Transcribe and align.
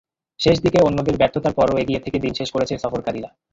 শেষ 0.39 0.57
দিকে 0.61 0.79
অন্যদের 0.81 1.15
ব্যর্থতার 1.17 1.53
পরও 1.53 1.79
এগিয়ে 1.79 2.03
থেকে 2.05 2.17
দিন 2.19 2.33
শেষ 2.33 2.49
করেছে 2.51 2.73
সফরকারীরা। 2.77 3.29